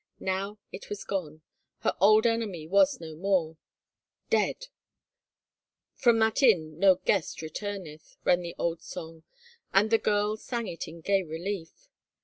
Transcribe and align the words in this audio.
Now 0.19 0.57
it 0.71 0.89
was 0.89 1.03
gone. 1.03 1.43
Her 1.81 1.95
old 2.01 2.25
enemy 2.25 2.65
was 2.65 2.99
no 2.99 3.15
more. 3.15 3.57
Dead!..." 4.31 4.65
From 6.01 6.17
that 6.17 6.41
inn 6.41 6.79
no 6.79 6.95
guest 6.95 7.39
retumeth," 7.43 8.17
ran 8.23 8.41
the 8.41 8.55
old 8.57 8.81
song 8.81 9.21
and 9.71 9.91
the 9.91 9.99
girl 9.99 10.37
sang 10.37 10.67
it 10.67 10.87
in 10.87 11.01
gay 11.01 11.21
relief. 11.21 11.87